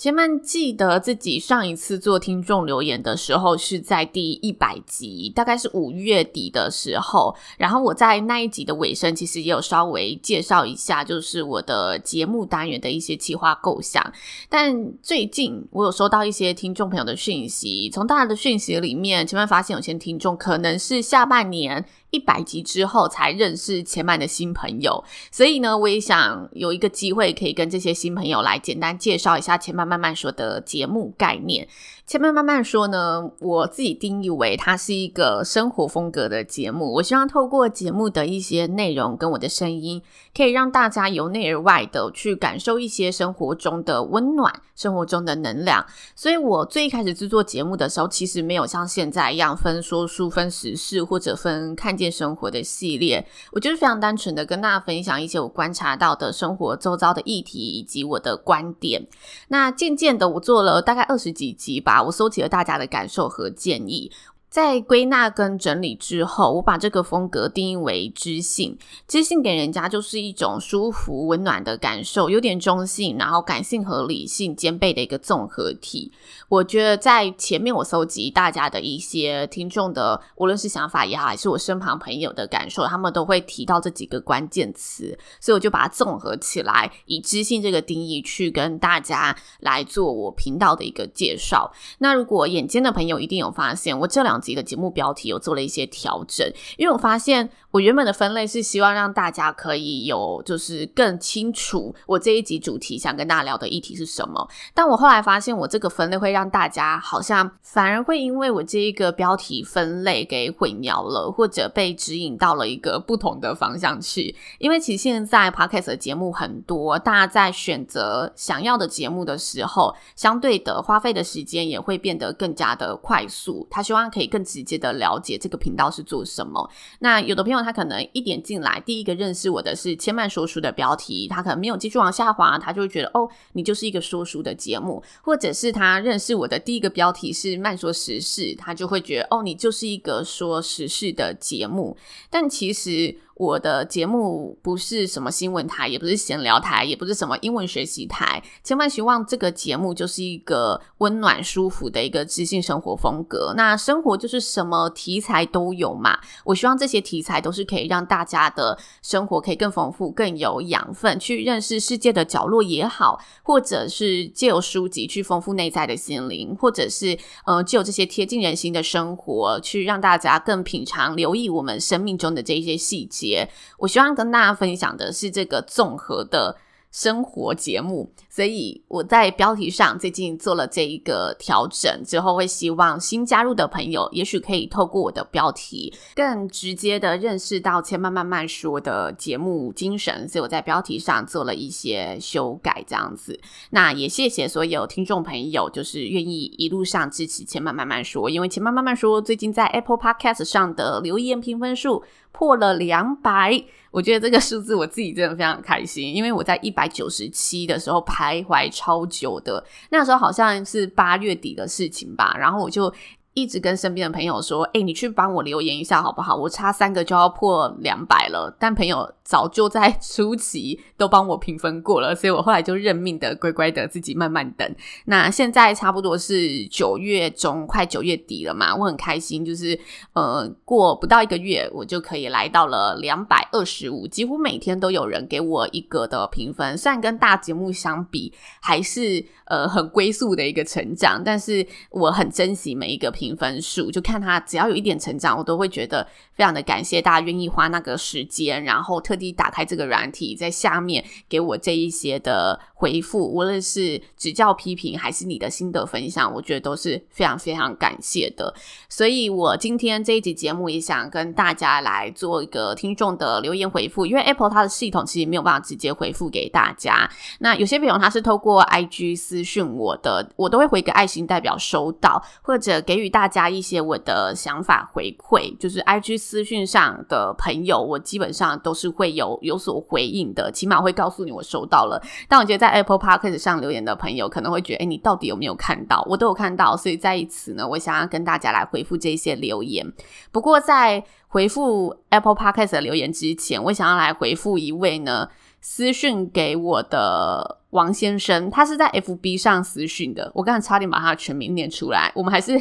[0.00, 7.36] 前面记得自己上一次做听众留言的时候是在第一百集，大概是五月底的时候。
[7.58, 14.02] 然后我在那一集的尾声，其实也有稍微介绍一下，就是我的节目单元的一些企划构想。
[14.48, 21.84] 但最近我有收到一些听众朋友的讯息，从大家的讯息里面，前面发现有些听众可能是下半年。
[22.10, 31.66] 一百集之后才认识前曼的新朋友，所以呢，我也想有一个机会可以跟这些新朋友来简单介绍一下前曼慢慢说的节目概念。
[32.10, 36.94] 前面慢慢说呢，我自己定义为它是一个生活风格的节目。
[36.94, 40.02] 我希望透过节目的一些内容跟我的声音，
[40.36, 45.86] 可以让大家由内而外的去感受一些生活中的温暖，生活中的能量。
[46.16, 53.24] 所以我最开始制作节目的时候，其实没有像现在一样分说书、分时事或者分看见生活的系列。
[53.52, 59.06] 我就是非常单纯的跟大家分享一些我观察到的生活周遭的议题以及我的观点。
[59.46, 61.99] 那渐渐的，我做了大概二十几集吧。
[62.02, 64.10] 我搜集了大家的感受和建议。
[64.50, 68.76] 在归纳跟整理之后，我把这个风格定义为知性。
[69.06, 76.10] 知性给人家就是一种舒服、温暖的感受，有点中性，然后感性和理性兼备的一个综合体。
[76.48, 91.72] 我觉得在前面我搜集大家的一些听众的，无论是想法也好，还是我身旁朋友的感受，他们都会提到这几个关键词，所以我就把它综合起来，以知性这个定义去跟大家来做我频道的一个介绍。
[91.98, 94.39] 那如果眼尖的朋友一定有发现，我这两。
[94.40, 114.34] 自己的节目标题有做了一些调整，因为我发现我原本的分类是希望让大家可以有就是更清楚我这一集主题想跟大家聊的议题是什么，但我后来发现我这个分类会让大家好像反而会因为我这一个标题分类给混淆了，或者被指引到了一个不同的方向去。
[114.58, 123.66] 因为其实现在 Podcast 的节目很多，大家在选择想要的节目的时候，相对的花费的时间也会变得更加的快速。
[123.70, 124.29] 他希望可以。
[124.30, 126.70] 更直接的了解这个频道是做什么。
[127.00, 141.96] 那有的朋友他可能一点进来，第一个认识我的是千曼说书的标题，他可能没有继续往下滑，他就会觉得哦，你就是一个说书的节目，或者是他认识我的第一个标题是慢说时事，他就会觉得哦，你就是一个说时事的节目。
[142.30, 143.18] 但其实。
[143.40, 148.42] 我的节目不是什么新闻台，也不是闲聊台，也不是什么英文学习台。
[148.62, 153.54] 千万希望这个节目就是一个温暖舒服的一个知性生活风格。
[153.56, 156.18] 那生活就是什么题材都有嘛。
[156.44, 173.29] 我希望这些题材都是可以让大家的生活可以更丰富、更有养分，去认识世界的角落也好，或者是借由书籍去丰富内在的心灵，或者是呃，借由这些贴近人心的生活，去让大家更品尝、留意我们生命中的这一些细节。
[173.78, 176.56] 我希望跟大家分享的是这个综合的
[176.92, 193.38] 生活节目，所以我在标题上最近做了这一个调整之后，会希望新加入的朋友，也许可以透过我的标题，更直接的认识到千慢慢慢说的节目精神，所以我在标题上做了一些修改，这样子。
[193.70, 202.02] 那也谢谢所有听众朋友，就是愿意一路上支持千慢慢慢说，因为千慢慢慢说最近在 Apple Podcast 上的留言评分数。
[202.32, 212.92] 破了两百，我觉得这个数字我自己真的非常开心，因为我在一百九十七的时候徘徊超久的，那时候好像是八月底的事情吧，然后我就。
[213.40, 216.36] 一直跟身边的朋友说：“诶，你去帮我留言一下好不好？
[216.36, 224.76] 我差三个就要破两百了。”但朋友早就在初期都帮我评分过了，所以我后来就认命的乖乖的自己慢慢等。
[225.06, 229.78] 那现在差不多是九月中，快九月底了嘛，我很开心，就是
[230.12, 236.76] 呃，过不到一个月，我就可以来到了两百二十五，几乎每天都有人给我一个的评分。
[236.76, 243.29] 虽然跟大节目相比，还是呃很龟速的一个成长，但是我很珍惜每一个评。
[243.36, 258.54] 分数，就看他只要有一点成长，我都会觉得非常的感谢大家愿意花那个时间，然后特地打开这个软体，在下面给我这一些的回复，无论是指教批评还是你的心得分享，我觉得都是非常非常感谢的。
[258.88, 267.10] 所以我今天这一集节目也想跟大家来做一个听众的留言回复，因为 Apple 它的系统其实没有办法直接回复给大家。
[267.40, 275.54] 那有些朋友他是透过 IG 私讯我的，我都会回个爱心代表收到，或者给予大家一些我的想法回馈。
[275.58, 282.00] 就是 IG 私讯上的朋友，我基本上都是会有有所回应的，起码会告诉你我收到了。
[282.28, 286.06] 但我觉得在 Apple Podcast 上留言的朋友可能会觉得，哎，你到底有没有看到？
[286.08, 289.92] 我都有看到，所以在此呢，我想要跟大家来回复这些留言。
[290.30, 295.28] 不过在回复 Apple Podcast 的留言之前，我想要来回复一位呢
[295.60, 300.30] 私讯给我的王先生，他是在 FB 上私讯的。
[300.34, 302.58] 我刚才差点把他的全名念出来，我们还是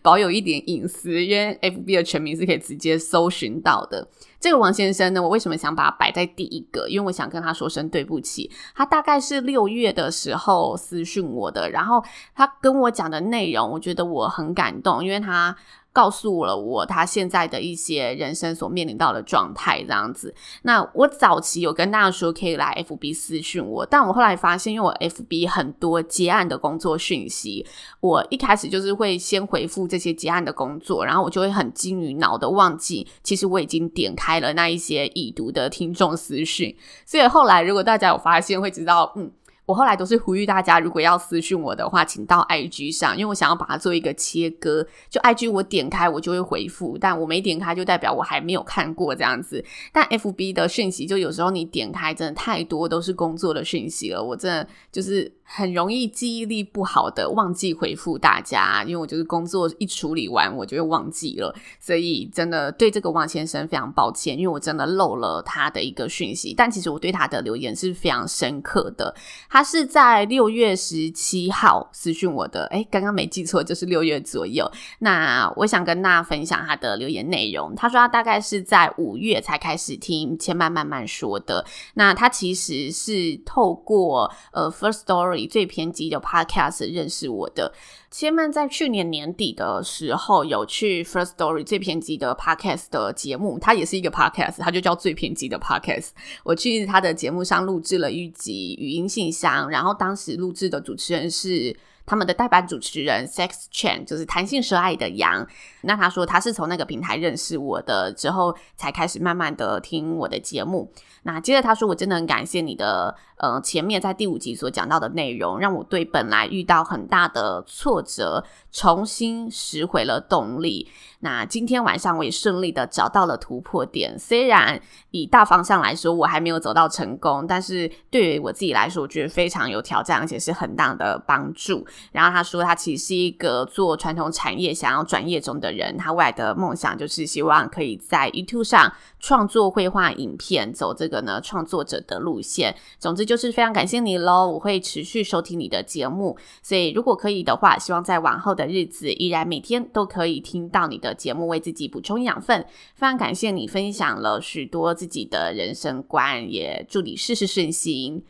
[0.00, 4.08] 保有一点隐私，因为 FB 的全名是可以直接搜寻到的。
[4.40, 6.88] 这个王先生呢，我为什么想把他摆在第一个？
[6.88, 8.50] 因为我想跟他说声对不起。
[8.74, 12.02] 他大概是六月的时候私讯我的，然后
[12.34, 15.54] 他跟我讲的内容，我觉得我很感动，因为他。
[15.98, 20.32] 告诉了我他现在的一些人生所面临到的状态，这样子。
[20.62, 27.66] 那我早期有跟大家说可以来 FB 私讯我，但我后来发现，因为我 FB 很多结案的工作讯息，
[27.98, 36.72] 我一开始就是会先回复这些结案的工作，然后我就会很金鱼脑的忘记，其实我已经点开了那一些已读的听众私讯。
[37.04, 39.32] 所以后来如果大家有发现，会知道，嗯。
[39.68, 44.86] 我后来都是呼吁大家，如果要私讯我的话，请到 IG 上，因为我想要把它做一个切割。
[45.10, 49.62] 就 IG 我点开我就会回复，但我没点开就代表我还没有看过这样子。
[49.92, 55.30] 但 FB 的讯息就有时候你点开真的太多都是工作的讯息了，我真的就是。
[55.50, 69.14] 很容易记忆力不好的忘记回复大家，因为我就是工作一处理完我就会忘记了，所以真的对这个王先生非常抱歉，因为我真的漏了他的一个讯息，但其实我对他的留言是非常深刻的。
[69.48, 74.70] 他他是在六月十七号私讯我的，诶，刚刚没记错，就是六月左右。
[75.00, 77.74] 那我想跟大家分享他的留言内容。
[77.74, 81.66] 他说他大概是在五月才开始听千慢慢慢说的。
[81.94, 85.50] 那他其实是透过呃 First Story。
[85.50, 87.72] 最偏激的 Podcast 认识我的
[88.10, 96.08] 千曼，在去年年底的时候有去 First Story 最偏激的 Podcast 的节目，它也是一个 Podcast，它就叫最偏激的 Podcast。
[96.42, 101.76] 我去他的节目上录制了一集语音信箱，然后当时录制的主持人是
[102.08, 105.46] 他们的代班主持人 Sex Chan 就是谈性说爱的羊。
[105.82, 110.90] 那他说他是从那个平台认识我的，之后才开始慢慢的听我的节目。
[111.24, 113.14] 那接着他说，我真的很感谢你的。
[113.38, 120.88] 呃，前面在第五集所讲到的内容，让我对本来遇到很大的挫折，重新拾回了动力。
[121.20, 124.80] 那今天晚上我也顺利的找到了突破点，虽然
[125.12, 131.86] 以大方向来说我还没有走到成功，但是对于我自己来说，我觉得非常有挑战，而且是很大的帮助。
[132.10, 142.74] 然后他说，他其实是一个做传统产业想要转业中的人，他未来的梦想就是希望可以在 YouTube 上创作绘画影片，走这个呢创作者的路线。
[142.98, 143.28] 总之。
[143.28, 152.64] 就是非常感谢你喽，我会持续收听你的节目，所以如果可以的话，希望在往后的日子依然每天都可以听到你的节目，为自己补充养分。
[152.94, 158.24] 非常感谢你分享了许多自己的人生观，也祝你事事顺心。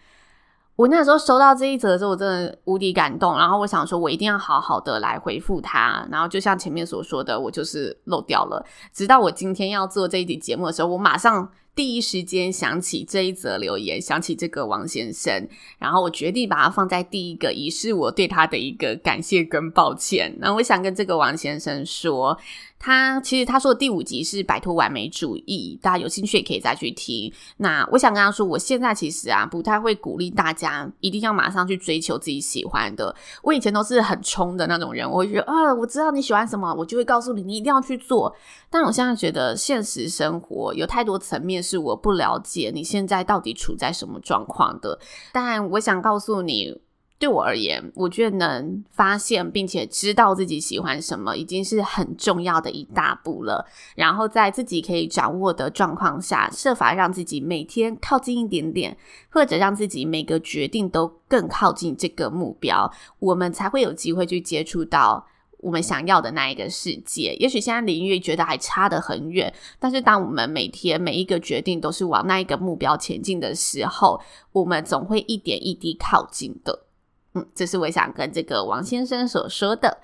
[0.76, 6.06] 我那时候收到这一则的时候，我真的无敌感动，然后我想说，我一定要好好的来回复他。
[6.10, 8.64] 然后就像前面所说的，我就是漏掉了。
[8.92, 11.50] 直到我今天要做这一集节目的时候，我马上。
[11.78, 20.34] 第一时间想起这一则留言，想起这个王先生，然后我决定把它放在第一个，以示我对他的一个感谢跟抱歉。
[20.40, 22.36] 那我想跟这个王先生说。
[22.80, 27.32] 他其实他说的第五集是摆脱完美主义，大家有兴趣也可以再去听。
[27.56, 33.12] 那我想跟他说，我现在其实啊不太会鼓励大家一定要马上去追求自己喜欢的。
[33.42, 38.32] 我以前都是很冲的那种人，我会觉得啊，我知道你喜欢什么，我就会告诉你，你一定要去做。
[38.70, 44.98] 但我现在觉得现实生活有太多层面是我不了解你现在到底处在什么状况的。
[45.32, 46.80] 但我想告诉你。
[47.20, 53.66] 对我而言，我觉得能发现并且知道自己喜欢什么，已经是很重要的一大步了。
[53.96, 58.96] 然后在自己可以掌握的状况下，设法让自己每天靠近一点点，
[59.30, 65.26] 或者让自己每个决定都更靠近这个目标，我们才会有机会去接触到
[65.58, 67.34] 我们想要的那一个世界。
[67.38, 74.20] 也许现在离越觉得还差得很远，但是当我们每天每一个决定都是往那一个目标前进的时候，
[74.52, 76.86] 我们总会一点一滴靠近的。
[77.34, 79.98] 嗯，这是我想跟这个王先生所说的。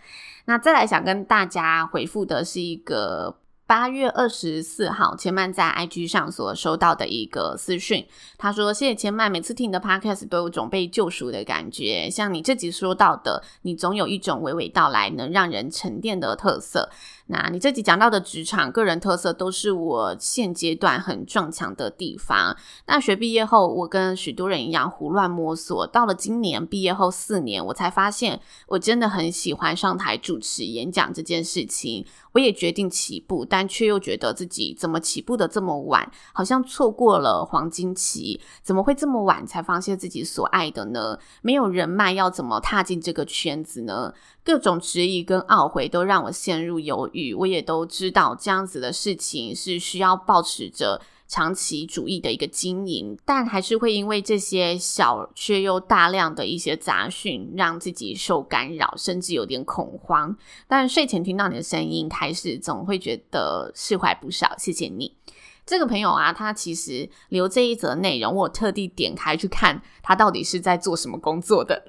[0.47, 3.39] 那再来想跟大家回复的是一个。
[3.67, 8.07] 八月二十四号，千曼在 IG 上所收到的一个私讯，
[8.37, 12.11] 他说：“谢谢千曼，每次听你的 Podcast 都有种被救赎的感觉。
[12.11, 16.91] 像你这集说到的，你总有一种娓娓道来能让人沉淀的特色。
[17.27, 22.55] 那你这集讲到的职场个人特色，都是我现阶段很撞墙的地方。
[22.85, 32.05] 大学毕业后，我跟许多人一样胡乱摸索，到了今年毕业后四年，我才发现我真的很喜欢上台主持演讲这件事情。”
[32.35, 38.41] 我也决定起步，但却又觉得自己怎么起步的这么晚，好像错过了黄金期。
[38.61, 41.17] 怎么会这么晚才发现自己所爱的呢？
[41.43, 44.13] 没有人脉，要怎么踏进这个圈子呢？
[44.43, 47.33] 各种质疑跟懊悔都让我陷入犹豫。
[47.33, 51.01] 我也都知道这样子的事情是需要保持着。
[51.27, 60.37] 长期主义的一个经营，但还是会因为这些小却又大量的一些杂讯，让自己受干扰，甚至有点恐慌。
[60.69, 64.55] 但睡前听到你的声音，开始总会觉得释怀不少。
[64.59, 65.17] 谢谢你，
[65.65, 71.83] 这个朋友啊，他其实留这一则内容，我特地点开去看他到底是在做什么工作的。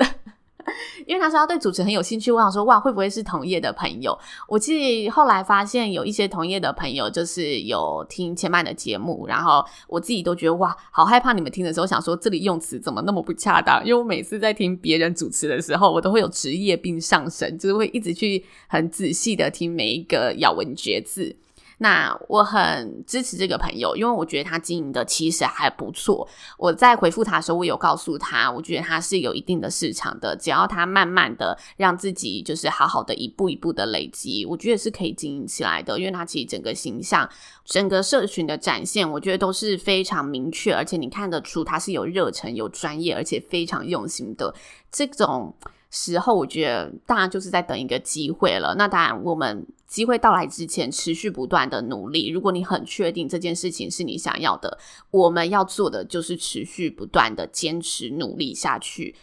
[1.06, 4.18] 因为他说他对主持很有兴趣，我想说哇，会不会是同业的朋友？
[4.48, 13.84] 我其实后来发现有一些同业的朋友，就是有听千曼的节目，然后我自己都觉得哇，好害怕你们听的时候想说这里用词怎么那么不恰当？
[13.86, 21.36] 因为我每次在听别人主持的时候，我都会有职业病上升，就是会一直去很仔细的听每一个咬文嚼字。
[21.80, 26.28] 那我很支持这个朋友，因为我觉得他经营的其实还不错。
[26.58, 36.00] 我在回复他的时候，我有告诉他，我觉得他是有一定的市场的，只要他慢慢的让自己就是好好的一步一步的累积，我觉得是可以经营起来的。
[36.00, 37.30] 因为他其实整个形象、
[37.66, 44.54] 整个社群的展现，我觉得都是非常明确，而且你看得出他是有热忱、有专业，而且非常用心的
[44.92, 45.54] 这种。
[45.92, 48.76] 时候，我觉得大家就是在等一个机会了。
[48.78, 52.30] 那当然，我们机会到来之前，持续不断的努力。
[52.30, 54.78] 如果你很确定这件事情是你想要的，
[55.12, 59.16] 我们要做的就是持续不断的坚持努力下去。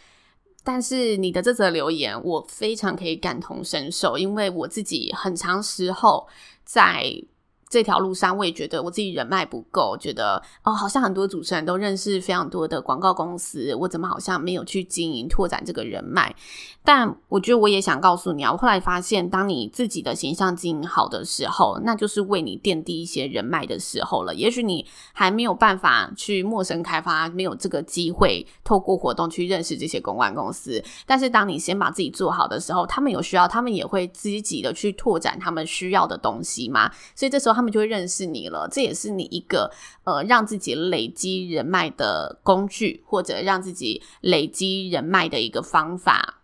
[0.64, 6.28] 但是你的这则留言，我非常可以感同身受，因为我自己很长时候
[6.64, 7.24] 在。
[7.72, 16.36] 这条路上，我也觉得我自己人脉不够，觉得哦，好像很多主持人都认识非常多的广告公司，我怎么好像没有去经营拓展这个人脉？
[16.84, 24.34] 但我觉得我也想告诉你啊，我后来发现，当你自己的形象经营好的时候，那就是为你奠定一些人脉的时候了。
[24.34, 36.90] 也许你还没有办法去陌生开发，没有这个机会透过活动去认识这些公关公司，但是当你先把自己做好的时候，他们有需要，他们也会积极的去拓展他们需要的东西嘛。
[37.14, 39.70] 所以这时候他他们就会认识你了，这也是你一个
[40.02, 46.40] 呃让自己累积人脉的工具，或者让自己累积人脉的一个方法。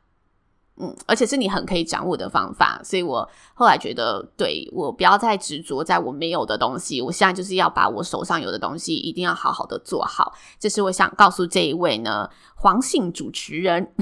[0.76, 10.32] 嗯，而且是你很可以掌握的方法，所以我后来觉得，对，我不要再执着在我没有的东西，我现在就是要把我手上有的东西一定要好好的做好。
[10.60, 13.92] 这是我想告诉这一位呢，黄姓主持人。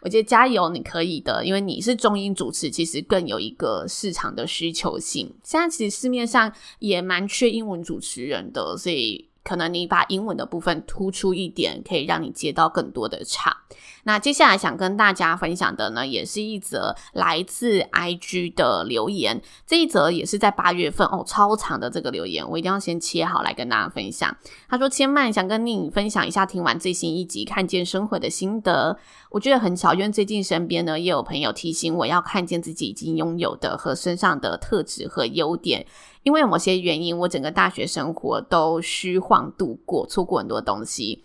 [0.00, 5.34] 我觉得加油，你可以的，因为你是中英主持，其实更有一个市场的需求性。
[5.42, 13.56] 现在其实市面上也蛮缺英文主持人的，所以可能你把英文的部分突出一点，可以让你接到更多的场。
[14.04, 19.40] 那接下来想跟大家分享的呢，也是一则来自 IG 的留言。
[19.66, 24.36] 这一则也是在八月份哦，超长的这个留言，我一定要先切好来跟大家分享。
[24.68, 28.98] 他说：“千曼想跟你分享一下听完最新一集《看见生活》的心得。
[29.30, 35.86] 我觉得很巧，因为最近身边呢也有朋友提醒我要看见自己已经拥有的和身上的特质和优点。
[36.28, 41.24] 因为某些原因，我整个大学生活都虚晃度过，错过很多东西。”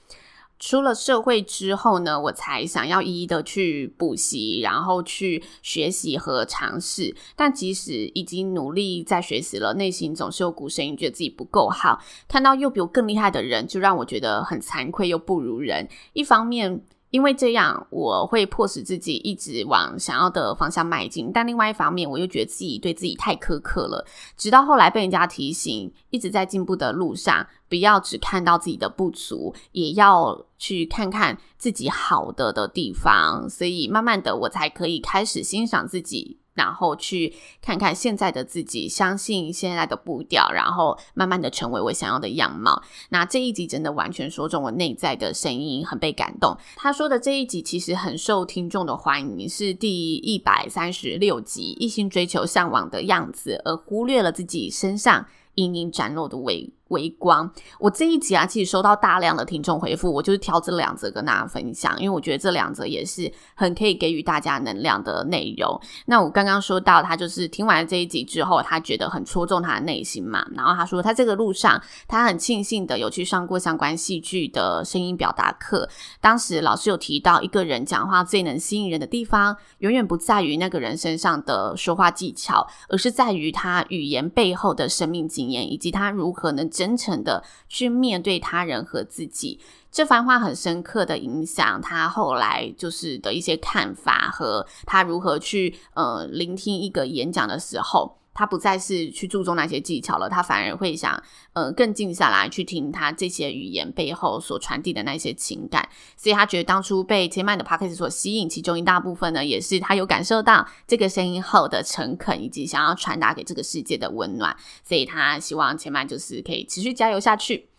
[0.58, 7.14] 出了社会之后呢，我才想要一一的去补习，然后去学习和尝试。
[7.36, 12.00] 但即使已经努力在学习了，内心总是有股声音，觉得自己不够好。
[12.30, 15.86] 看到又比我更厉害的人，就让我觉得很惭愧又不如人。
[16.14, 16.82] 一方面，
[17.14, 24.04] 因为这样，我会迫使自己一直往想要的方向迈进，但另外一方面，我又觉得自己对自己太苛刻了。
[24.36, 33.48] 直到后来被人家提醒，一直在进步的路上，不要只看到自己的不足，也要去看看自己好的的地方。
[33.48, 36.40] 所以慢慢的，我才可以开始欣赏自己。
[36.54, 42.82] 然后去看看现在的自己，相信现在的步调，然后慢慢的成为我想要的样貌。
[43.10, 46.56] 那这一集真的完全说中我内在的声音，很被感动。
[46.76, 57.50] 他说的这一集其实很受听众的欢迎，是第一百三十六集，一心追求向往的样子，而忽略了自己身上隐隐展露的委微光。
[57.80, 65.80] 我这一集啊，其实收到大量的听众回复，我就是挑这两则跟大家分享，因为我觉得这两则也是很可以给予大家能量的内容。
[66.06, 70.46] 那我刚刚说到，他就是听完这一集之后，他觉得很戳中他的内心嘛。
[70.54, 75.90] 然后他说，他这个路上，他很庆幸的有去上过相关戏剧的声音表达课。
[76.22, 89.60] 当时老师有提到，一个人讲话最能吸引人的地方，永远不在于那个人身上的说话技巧，而是在于他语言背后的生命经验，以及他如何能真诚的去面对他人和自己。
[89.92, 98.18] 这番话很深刻的影响他后来就是的一些看法，和他如何去呃聆听一个演讲的时候。
[98.34, 101.22] 他不再是去注重那些技巧了，他反而会想，
[101.54, 105.88] 呃，更静下来去听他这些语言背后所传递的那些情感。
[106.18, 114.58] 所以他觉得当初被千曼的 podcast 所吸引，其中一大部分呢，也是他有感受到这个声音后的诚恳，以及想要传达给这个世界的温暖。
[114.84, 117.70] 所以他希望千曼就是可以持续加油下去。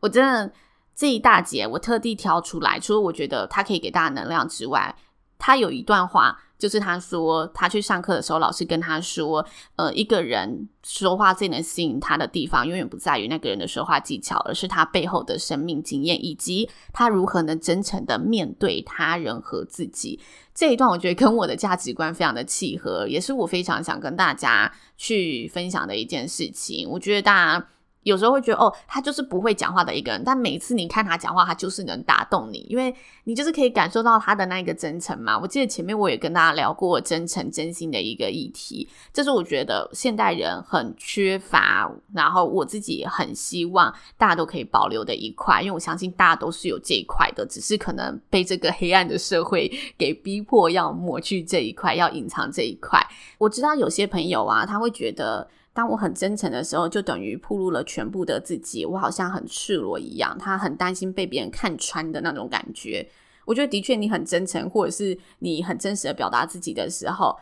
[0.00, 0.52] 我真的
[0.94, 4.94] 这一大节我特地挑出来，除了我觉得他可以给大家能量之外，
[5.38, 6.42] 他有一段话。
[6.58, 9.44] 就是他说，他去上课的时候，老师跟他说，
[9.76, 20.18] 呃，一个人说话最能吸引他的地方，永远不在于那个人的说话技巧，而是他背后的生命经验，以及他如何能真诚的面对他人和自己。
[20.54, 26.88] 这一段我觉得跟我的价值观非常的契合，也是我非常想跟大家去分享的一件事情。
[26.88, 27.68] 我觉得大家。
[28.04, 32.94] 有时候会觉得哦，他就是不会讲话的一个人，但每次你看他讲话，他就是能打动你，因为
[33.24, 35.38] 你就是可以感受到他的那个真诚嘛。
[35.38, 53.04] 我记得前面我也跟大家聊过真诚、真心的一个议题，这是我觉得现代人很缺乏，然后我自己很希望大家都可以保留的一块，因为我相信大家都是有这一块的，只是可能被这个黑暗的社会给逼迫要抹去这一块，要隐藏这一块。
[53.38, 55.48] 我知道有些朋友啊，他会觉得。
[55.74, 60.38] 当我很真诚的时候，就等于暴露了全部的自己，我好像很赤裸一样。
[60.38, 63.06] 他很担心被别人看穿的那种感觉。
[63.44, 67.36] 我觉得的确，你很真诚，或者是你很真实的表达自己的时候，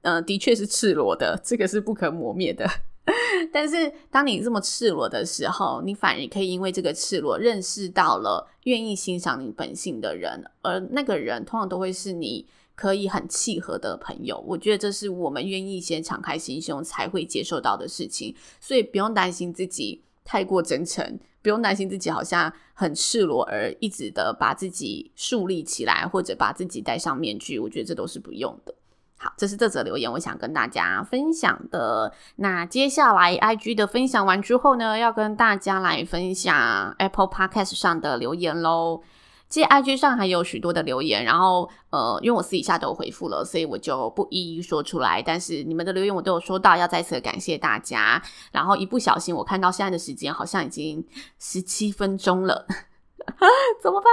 [0.00, 2.66] 嗯、呃，的确是赤裸的，这个是不可磨灭的。
[3.52, 12.46] 但是，当你这么赤裸的时候，你反而可以因为这个赤裸，认识到了愿意欣赏你本性的人，而那个人通常都会是你。
[12.74, 28.74] 可以很契合的朋友，我觉得这是我们愿意先敞开心胸才会接受到的事情，所以不用担心自己太过真诚，不用担心自己好像很赤裸而一直的把自己树立起来，或者把自己戴上面具，我觉得这都是不用的。
[29.16, 32.12] 好，这是这则留言，我想跟大家分享的。
[32.36, 39.02] 那接下来 IG 的分享完之后呢，要跟大家来分享 Apple Podcast 上的留言喽。
[39.48, 45.22] 其实 IG 上还有许多的留言，然后呃，因为我私底下都有回复了，所以我就不一一说出来。
[45.22, 48.20] 但是你们的留言我都有收到，要再次感谢大家。
[48.50, 51.06] 然后一不小心，我看到现在的时间好像已经
[51.38, 52.66] 十七分钟了，
[53.80, 54.10] 怎么办？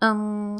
[0.00, 0.58] 嗯。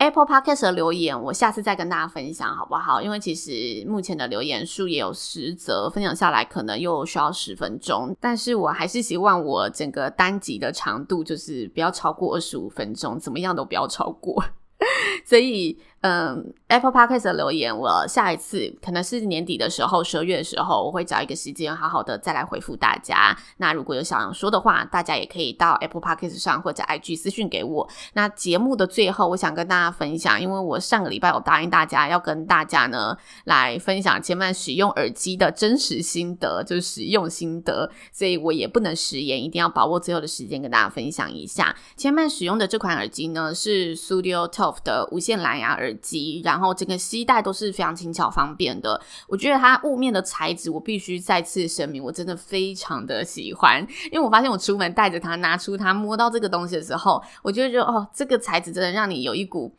[0.00, 3.02] Apple Podcast 的留言，我下次再跟大家分享好不好？
[3.02, 8.16] 因为其实目前的留言数也有十则，分享下来可能又需要十分钟。
[8.18, 14.42] 但是我还是希望我整个单集的长度就是不要超过二十五分钟，怎么样都不要超过。
[15.26, 15.78] 所以。
[16.02, 23.36] 嗯，Apple Podcast 的留言，我下一次可能是年底的时候，十二月的时候，我会找一个时间，好好的再来回复大家。
[23.58, 27.86] 那如果有想要说的话，大家也可以到 Apple Podcast 上或者 IG 私讯给我。
[28.14, 41.76] 那节目的最后，我想跟大家分享，因为我上个礼拜有答应大家要跟大家呢来分享千曼使用耳机的真实心得，就是使用心得，所以我也不能食言，一定要把握最后的时间跟大家分享一下。
[41.98, 45.89] 千曼使用的这款耳机呢是 Studio TOF 的无线蓝牙耳。
[45.90, 49.00] 耳机，然后整个系带都是非常轻巧方便的。
[49.26, 53.84] 我觉得它雾面的材质，我必须再次声明，我真的非常的喜欢。
[54.10, 59.74] 因为我发现我出门带着它，拿出它，摸到这个东西的时候，我就觉得哦，这个材质真的让你有一股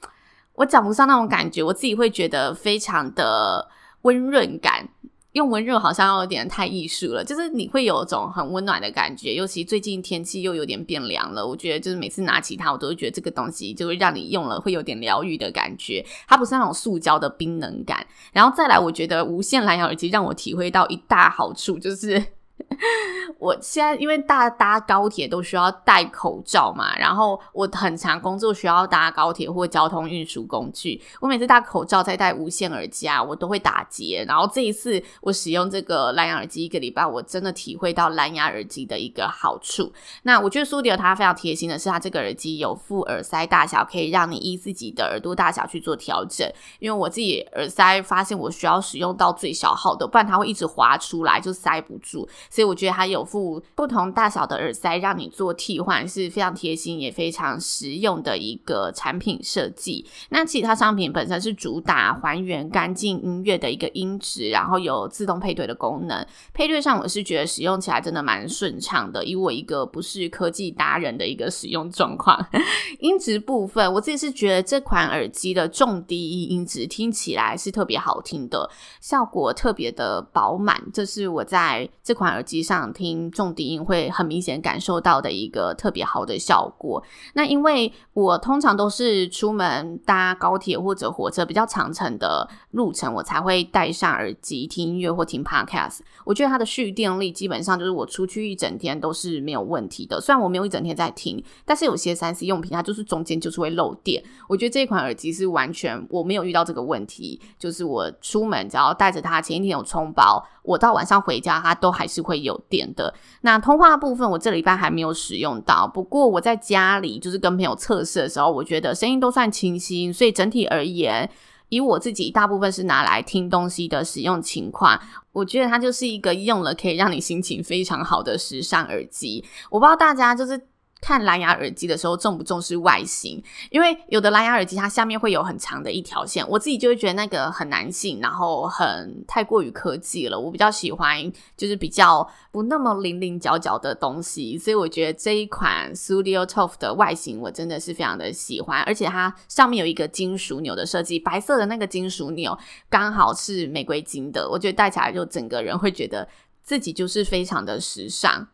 [0.56, 3.70] 我讲不上那种感觉，我自己会觉得非常的
[4.02, 4.90] 温润感。
[5.34, 18.06] 用温热好像有点太艺术了，就是你会有一种很温暖的感觉，尤其最近天气又有点变凉了，我觉得就是每次拿起它，我都会觉得这个东西就会让你用了会有点疗愈的感觉，它不是那种塑胶的冰冷感。
[18.34, 22.24] 然后再来，我觉得无线蓝牙耳机让我体会到一大好处就是。
[23.42, 34.24] 我现在因为大搭高铁都需要戴口罩嘛，然后我很常工作需要搭高铁或交通运输工具，我每次戴口罩再戴无线耳机啊，我都会打结。
[34.28, 39.92] 然后这一次我使用这个蓝牙耳机一个礼拜，我真的体会到蓝牙耳机的一个好处。
[40.22, 46.48] 那我觉得 Sudio 它非常贴心的是，它这个耳机有副耳塞大小，可以让你依自己的耳朵大小去做调整。
[46.78, 52.30] 因为我自己耳塞发现我需要使用到最小号的，不然它会一直滑出来就塞不住。
[52.52, 60.06] 所以我觉得它有附不同大小的耳塞，让你做替换，是非常贴心也非常实用的一个产品设计。
[60.30, 66.26] 那其他商品本身是主打还原干净音乐的一个音质，然后有自动配对的功能。
[66.54, 72.46] 配对上我是觉得使用起来真的蛮顺畅的，以我一个不是科技达人的一个使用状况。
[73.00, 87.04] 音质部分，我自己是觉得这款耳机的重低音音质听起来是特别好听的，效果特别的饱满，这是我在这款耳机上听重低音会很明显感受到的一个特别好的效果。
[87.34, 96.00] 那因为我通常都是出门搭高铁或者火车比较长程的路程，我才会戴上耳机听音乐或听 podcast。
[96.24, 100.22] 我觉得它的蓄电力基本上就是我出去一整天都是没有问题的。
[100.22, 104.24] 虽然我没有一整天在听，但是有些 3C 用品它就是中间就是会漏电。
[104.48, 113.14] 我觉得这款耳机是完全我没有遇到这个问题，就是我出门只要带着它，前一天有充饱，我到晚上回家它都还是会有电的。
[113.42, 121.30] 那通话部分我这礼拜还没有使用到，不过我在家里就是跟朋友测试的时候，我觉得声音都算清晰，所以整体而言。
[121.70, 125.00] 以我自己大部分是拿来听东西的使用情况，
[125.32, 129.46] 我觉得它就是一个用了可以让你心情非常好的时尚耳机。
[129.70, 130.68] 我不知道大家就是。
[131.02, 133.44] 看蓝牙耳机的时候重不重视外形？
[133.72, 140.40] 因为有的蓝牙耳机它下面会有很长的一条线，我自己就会觉得那个很男性，然后很太过于科技了。
[140.40, 141.20] 我比较喜欢
[141.58, 152.56] 就是比较不那么棱棱角角的东西，所以我觉得这一款 Studio TOF 的外形我真的是非常的喜欢，而且它上面有一个金属钮的设计，白色的那个金属钮
[152.90, 156.28] 刚好是玫瑰金的，我觉得戴起来就整个人会觉得
[156.62, 158.48] 自己就是非常的时尚。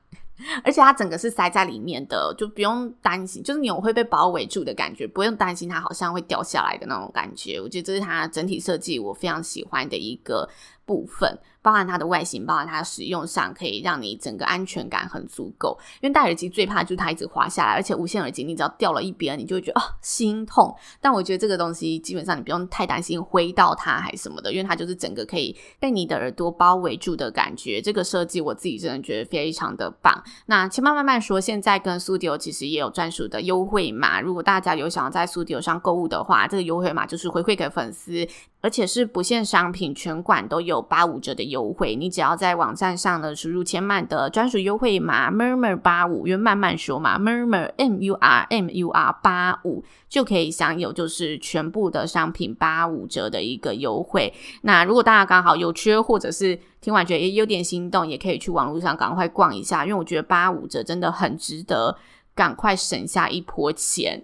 [0.63, 7.59] 而且它整个是塞在里面的，就不用担心，就是你有会被包围住的感觉，不用担心它好像会掉下来的那种感觉。
[7.59, 10.47] 我觉得这是它整体设计我非常喜欢的一个
[10.87, 11.37] 部分。
[11.59, 15.77] 包含它的外形，包含它使用上，可以让你整个安全感很足够。
[15.99, 20.73] 因为戴耳机最怕就是它一直滑下来，而且无线耳机你只要掉了一边，你就会觉得啊、心痛。
[21.01, 27.81] 但我觉得这个东西基本上你不用太担心挥到它还什么的，因为它就是整个可以被你的耳朵包围住的感觉。
[27.81, 30.23] 这个设计我自己真的觉得非常的棒。
[30.45, 38.25] 那千嫚慢慢说，现在跟 Studio 其实也有专属的优惠码，如果大家有想要在 Studio 上购物的话，这个优惠码就是回馈给粉丝。
[38.59, 41.95] 而且是不限商品，全馆都有八五折的优惠。
[41.95, 54.33] 你只要在网站上呢输入千嫚的专属优惠码 murmur 八五，因为慢慢说嘛，murmur m u r m u r 八五就可以享有就是全部的商品八五折的一个优惠。
[54.61, 61.97] 那如果大家刚好有缺，或者是听完觉得有点心动，也可以去网络上赶快逛一下，因为我觉得八五折真的很值得，
[62.33, 64.23] 赶快省下一波钱。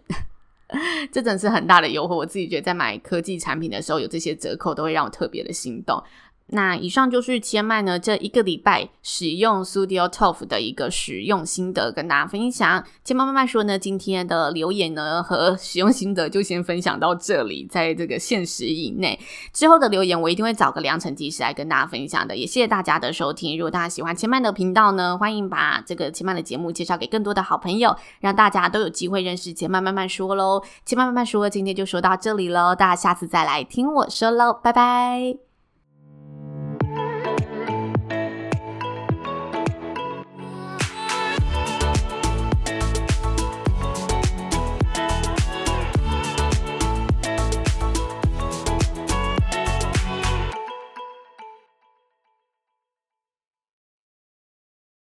[1.11, 6.01] 这真是很大的优惠，我自己觉得在买科技产品的时候，有这些折扣都会让我特别的心动。
[6.53, 12.83] 那以上就是千麦呢这一个礼拜使用 Studio TOF 的一个使用心得，跟大家分享。
[13.03, 19.19] 千嫚慢慢说呢，今天的留言呢和 使用心得就先分享到这里，在这个限时以内。
[19.51, 22.37] 之后的留言我一定会找个良辰吉时来跟大家分享的。
[22.37, 23.57] 也谢谢大家的收听。
[23.57, 30.61] 如果大家喜欢千麦的频道呢，欢迎把这个千麦的节目介绍给更多的好朋友，让大家都有机会认识千麦慢慢说喽。
[30.85, 35.52] 千嫚慢慢说，今天就说到这里喽，大家下次再来听我说喽，拜拜。